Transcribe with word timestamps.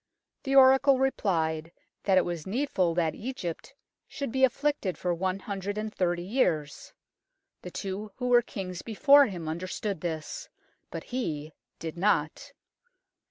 The 0.41 0.55
oracle 0.55 0.97
replied 0.97 1.71
that 2.05 2.17
it 2.17 2.25
was 2.25 2.47
needful 2.47 2.95
that 2.95 3.13
Egypt 3.13 3.75
should 4.07 4.31
be 4.31 4.43
afflicted 4.43 4.97
for 4.97 5.13
one 5.13 5.37
hundred 5.37 5.77
and 5.77 5.93
thirty 5.93 6.23
years. 6.23 6.91
The 7.61 7.69
two 7.69 8.11
who 8.15 8.29
were 8.29 8.41
kings 8.41 8.81
before 8.81 9.27
him 9.27 9.47
understood 9.47 10.01
this, 10.01 10.49
but 10.89 11.03
he 11.03 11.53
did 11.77 11.99
not. 11.99 12.51